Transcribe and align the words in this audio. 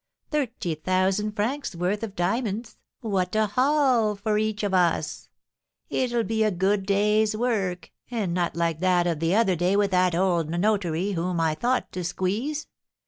Thirty 0.31 0.73
thousand 0.73 1.33
francs' 1.35 1.75
worth 1.75 2.01
of 2.01 2.15
diamonds, 2.15 2.79
what 3.01 3.35
a 3.35 3.45
'haul' 3.45 4.15
for 4.15 4.39
each 4.39 4.63
of 4.63 4.73
us! 4.73 5.29
It'll 5.91 6.23
be 6.23 6.43
a 6.43 6.49
good 6.49 6.87
day's 6.87 7.35
work, 7.37 7.91
and 8.09 8.33
not 8.33 8.55
like 8.55 8.79
that 8.79 9.05
of 9.05 9.19
the 9.19 9.35
other 9.35 9.55
day 9.55 9.75
with 9.75 9.91
that 9.91 10.15
old 10.15 10.49
notary 10.49 11.11
whom 11.11 11.39
I 11.39 11.53
thought 11.53 11.91
to 11.91 12.03
squeeze. 12.03 12.65